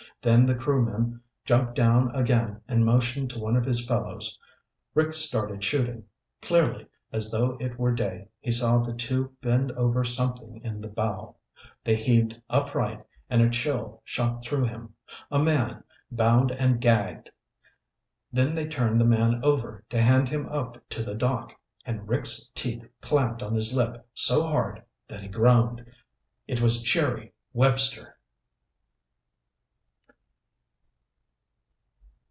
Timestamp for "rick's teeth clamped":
22.07-23.41